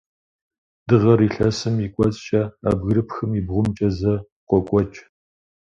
[0.87, 4.13] Дыгъэр илъэсым и кӏуэцӏкӏэ, а бгырыпхым и бгъумкӏэ зэ
[4.47, 4.99] къокӏуэкӏ.